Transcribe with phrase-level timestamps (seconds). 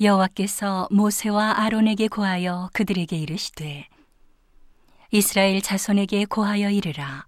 [0.00, 3.88] 여호와께서 모세와 아론에게 고하여 그들에게 이르시되
[5.10, 7.26] 이스라엘 자손에게 고하여 이르라.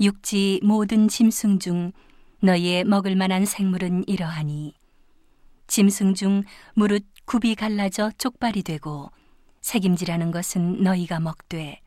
[0.00, 1.92] 육지 모든 짐승 중
[2.40, 4.72] 너희의 먹을 만한 생물은 이러하니
[5.66, 9.10] 짐승 중 무릇 굽이 갈라져 쪽발이 되고
[9.60, 11.82] 색임질하는 것은 너희가 먹되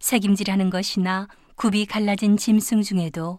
[0.00, 3.38] 색임질하는 것이나 굽이 갈라진 짐승 중에도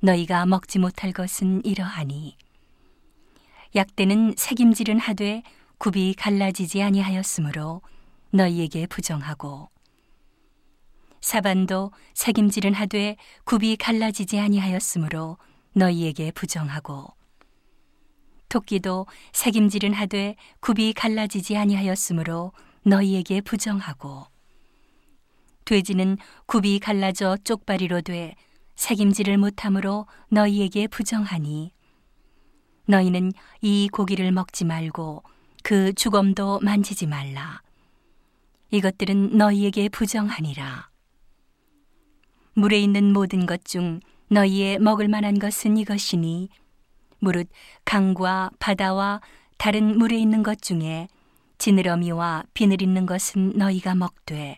[0.00, 2.36] 너희가 먹지 못할 것은 이러하니
[3.76, 5.42] 약대는 색임질은 하되
[5.76, 7.82] 굽이 갈라지지 아니하였으므로
[8.30, 9.68] 너희에게 부정하고.
[11.20, 15.36] 사반도 색임질은 하되 굽이 갈라지지 아니하였으므로
[15.74, 17.14] 너희에게 부정하고.
[18.48, 24.24] 토끼도 색임질은 하되 굽이 갈라지지 아니하였으므로 너희에게 부정하고.
[25.66, 28.36] 돼지는 굽이 갈라져 쪽발이로 돼
[28.76, 31.75] 색임질을 못함으로 너희에게 부정하니
[32.86, 35.22] 너희는 이 고기를 먹지 말고
[35.62, 37.62] 그 주검도 만지지 말라.
[38.70, 40.88] 이것들은 너희에게 부정하니라.
[42.54, 46.48] 물에 있는 모든 것 중 너희의 먹을 만한 것은 이것이니
[47.18, 47.48] 무릇
[47.84, 49.20] 강과 바다와
[49.58, 51.08] 다른 물에 있는 것 중에
[51.58, 54.56] 지느러미와 비늘 있는 것은 너희가 먹되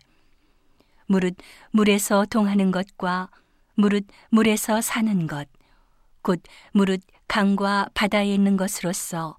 [1.06, 1.36] 무릇
[1.70, 3.30] 물에서 동하는 것과
[3.74, 5.48] 무릇 물에서 사는 것
[6.22, 6.42] 곧
[6.72, 9.36] 무릇 강과 바다에 있는 것으로서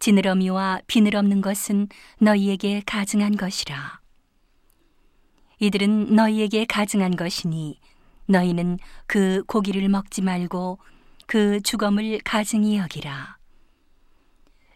[0.00, 4.00] 지느러미와 비늘 없는 것은 너희에게 가증한 것이라
[5.60, 7.80] 이들은 너희에게 가증한 것이니
[8.26, 10.78] 너희는 그 고기를 먹지 말고
[11.26, 13.36] 그 주검을 가증히 여기라.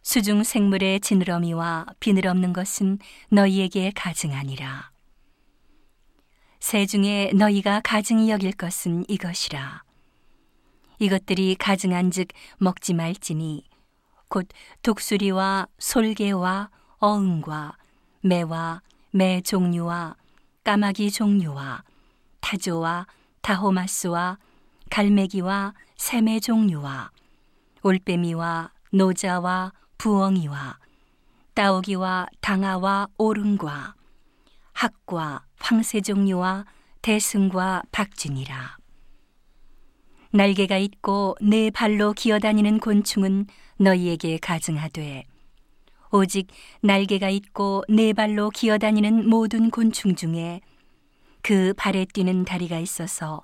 [0.03, 2.99] 수중 생물의 지느러미와 비늘 없는 것은
[3.31, 4.91] 너희에게 가증하니라.
[6.59, 9.83] 새 중에 너희가 가증히 여길 것은 이것이라.
[11.03, 13.65] 이것들이 가증한즉 먹지 말지니
[14.29, 14.47] 곧
[14.85, 17.77] 독수리와 솔개와 어흥과
[18.21, 20.15] 매와 매 종류와
[20.63, 21.83] 까마귀 종류와
[22.41, 23.09] 타조와
[23.41, 24.39] 다호마스와
[24.91, 27.11] 갈매기와 샘의 종류와
[27.83, 30.79] 올빼미와 노자와 부엉이와
[31.55, 33.97] 따오기와 당아와 오름과
[34.73, 36.65] 학과 황새 종류와
[37.03, 38.82] 대승과 박쥐니라.
[40.35, 45.25] 날개가 있고 네 발로 기어다니는 곤충은 너희에게 가증하되
[46.11, 46.47] 오직
[46.81, 50.63] 날개가 있고 네 발로 기어다니는 모든 곤충 중에
[51.43, 53.43] 그 발에 뛰는 다리가 있어서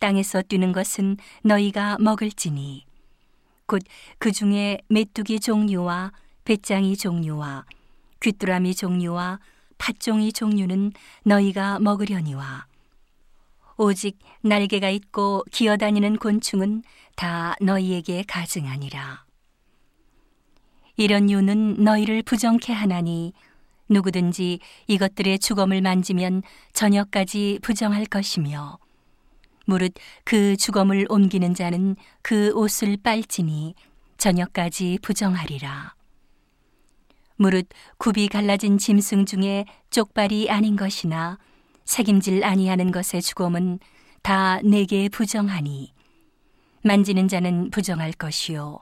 [0.00, 2.84] 땅에서 뛰는 것은 너희가 먹을지니
[3.66, 3.82] 곧
[4.18, 6.12] 그 중에 메뚜기 종류와
[6.44, 7.64] 배짱이 종류와
[8.20, 9.38] 귀뚜라미 종류와
[9.78, 10.92] 팥종이 종류는
[11.24, 12.66] 너희가 먹으려니와
[13.76, 16.82] 오직 날개가 있고 기어다니는 곤충은
[17.16, 19.24] 다 너희에게 가증하니라.
[20.96, 23.32] 이런 유는 너희를 부정케 하나니
[23.88, 28.78] 누구든지 이것들의 주검을 만지면 저녁까지 부정할 것이며
[29.66, 29.94] 무릇
[30.24, 33.74] 그 주검을 옮기는 자는 그 옷을 빨지니
[34.18, 35.94] 저녁까지 부정하리라.
[37.36, 37.68] 무릇
[37.98, 41.38] 굽이 갈라진 짐승 중에 쪽발이 아닌 것이나
[41.84, 43.78] 책임질 아니하는 것의 주검은
[44.22, 45.92] 다 내게 부정하니
[46.82, 48.80] 만지는 자는 부정할 것이요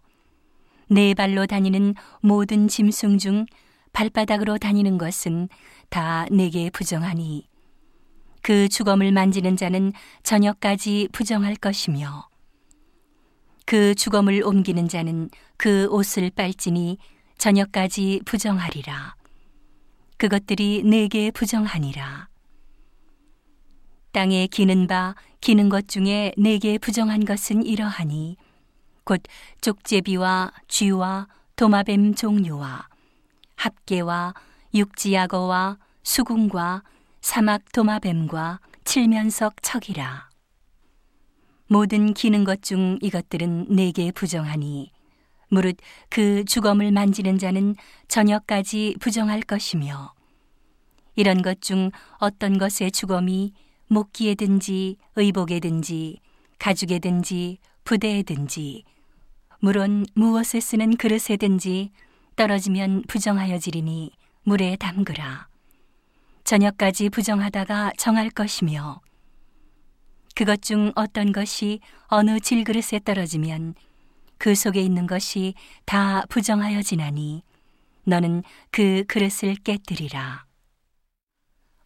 [0.89, 3.47] 네 발로 다니는 모든 짐승 중
[3.93, 5.49] 발바닥으로 다니는 것은
[5.89, 7.49] 다 내게 부정하니
[8.43, 12.29] 그 주검을 만지는 자는 저녁까지 부정할 것이며
[13.67, 16.99] 그 주검을 옮기는 자는 그 옷을 빨지니
[17.39, 19.15] 저녁까지 부정하리라.
[20.17, 22.29] 그것들이 내게 부정하니라.
[24.13, 28.37] 땅에 기는 바 기는 것 중에 내게 부정한 것은 이러하니
[29.05, 29.23] 곧
[29.61, 32.89] 쪽제비와 쥐와 도마뱀 종류와
[33.57, 34.35] 합계와
[34.75, 36.83] 육지약어와 수궁과
[37.21, 40.29] 사막 도마뱀과 칠면석 척이라.
[41.69, 44.91] 모든 기는 것 중 이것들은 내게 부정하니
[45.49, 45.77] 무릇
[46.09, 47.77] 그 주검을 만지는 자는
[48.09, 50.13] 저녁까지 부정할 것이며
[51.15, 53.53] 이런 것 중 어떤 것의 주검이
[53.91, 56.21] 목기에든지 의복에든지
[56.59, 58.85] 가죽에든지 부대에든지
[59.59, 61.91] 물론 무엇에 쓰는 그릇에든지
[62.37, 64.13] 떨어지면 부정하여지리니
[64.45, 65.49] 물에 담그라
[66.45, 69.01] 저녁까지 부정하다가 정할 것이며
[70.35, 73.75] 그것 중 어떤 것이 어느 질그릇에 떨어지면
[74.39, 75.55] 그 속에 있는 것이
[75.85, 77.43] 다 부정하여 지나니
[78.05, 80.50] 너는 그 그릇을 깨뜨리라.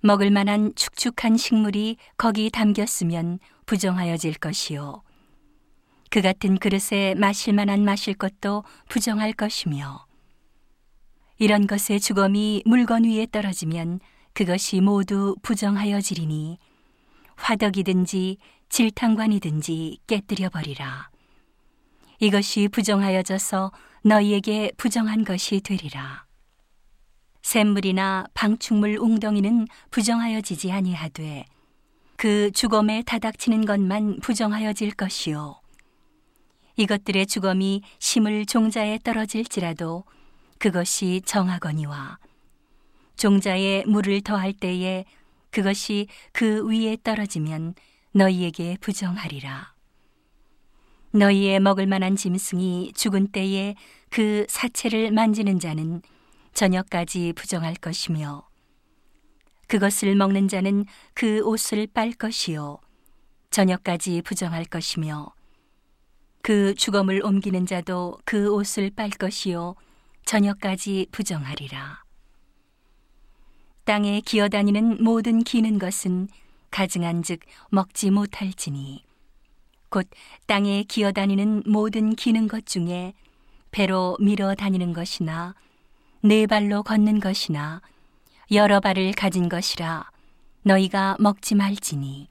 [0.05, 5.03] 먹을 만한 축축한 식물이 거기 담겼으면 부정하여질 것이요.
[6.11, 10.05] 그 같은 그릇에 마실 만한 마실 것도 부정할 것이며
[11.39, 14.01] 이런 것의 주검이 물건 위에 떨어지면
[14.35, 16.59] 그것이 모두 부정하여지리니
[17.37, 18.37] 화덕이든지
[18.69, 21.09] 질탕관이든지 깨뜨려 버리라.
[22.21, 23.73] 이것이 부정하여져서
[24.03, 26.24] 너희에게 부정한 것이 되리라.
[27.45, 31.45] 샘물이나 방충물 웅덩이는 부정하여지지 아니하되
[32.17, 35.61] 그 주검에 다닥치는 것만 부정하여질 것이요.
[36.77, 40.05] 이것들의 주검이 심을 종자에 떨어질지라도
[40.59, 42.19] 그것이 정하거니와
[43.17, 45.05] 종자에 물을 더할 때에
[45.51, 47.75] 그것이 그 위에 떨어지면
[48.13, 49.75] 너희에게 부정하리라.
[51.13, 53.75] 너희의 먹을 만한 짐승이 죽은 때에
[54.09, 56.01] 그 사체를 만지는 자는
[56.55, 58.49] 저녁까지 부정할 것이며
[59.67, 62.79] 그것을 먹는 자는 그 옷을 빨 것이요
[63.51, 65.35] 저녁까지 부정할 것이며
[66.43, 69.75] 그 주검을 옮기는 자도 그 옷을 빨 것이요
[70.25, 72.03] 저녁까지 부정하리라.
[73.85, 76.29] 땅에 기어다니는 모든 기는 것은
[76.71, 77.41] 가증한즉
[77.71, 79.05] 먹지 못할지니
[79.91, 80.09] 곧
[80.47, 83.13] 땅에 기어다니는 모든 기는 것 중에
[83.71, 85.55] 배로 밀어 다니는 것이나
[86.27, 87.83] 네 발로 걷는 것이나
[88.51, 90.11] 여러 발을 가진 것이라
[90.63, 92.29] 너희가 먹지 말지니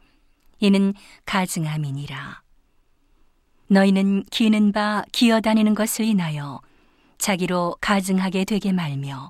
[0.57, 0.95] 이는
[1.27, 2.41] 가증함이니라
[3.67, 6.59] 너희는 기는 바 기어다니는 것을 인하여
[7.19, 9.29] 자기로 가증하게 되게 말며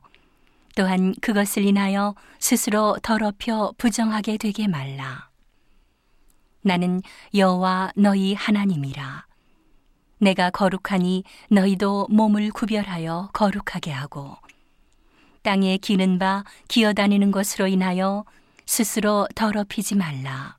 [0.77, 5.29] 또한 그것을 인하여 스스로 더럽혀 부정하게 되게 말라.
[6.61, 7.01] 나는
[7.35, 9.25] 여호와 너희 하나님이라.
[10.19, 14.37] 내가 거룩하니 너희도 몸을 구별하여 거룩하게 하고
[15.43, 18.25] 땅에 기는 바 기어다니는 것으로 인하여
[18.65, 20.57] 스스로 더럽히지 말라.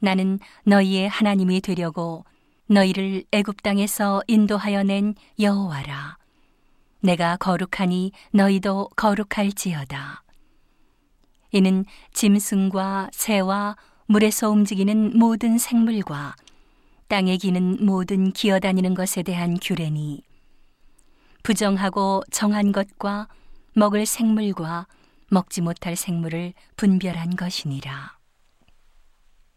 [0.00, 2.24] 나는 너희의 하나님이 되려고
[2.66, 6.18] 너희를 애굽 땅에서 인도하여 낸 여호와라.
[7.00, 10.22] 내가 거룩하니 너희도 거룩할지어다.
[11.52, 13.76] 이는 짐승과 새와
[14.06, 16.34] 물에서 움직이는 모든 생물과
[17.06, 20.25] 땅에 기는 모든 기어다니는 것에 대한 규례니
[21.46, 23.28] 부정하고 정한 것과
[23.72, 24.88] 먹을 생물과
[25.28, 28.15] 먹지 못할 생물을 분별한 것이니라.